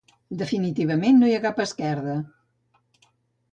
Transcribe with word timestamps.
Definitivament 0.41 1.19
no 1.19 1.29
hi 1.29 1.35
ha 1.39 1.43
cap 1.45 1.63
esquerda. 1.67 2.17